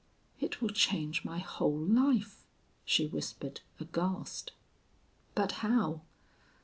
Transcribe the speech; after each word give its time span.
"It 0.39 0.63
will 0.63 0.69
change 0.69 1.23
my 1.23 1.37
whole 1.37 1.77
life," 1.77 2.43
she 2.85 3.05
whispered, 3.05 3.61
aghast. 3.79 4.51
But 5.35 5.51
how? 5.61 6.01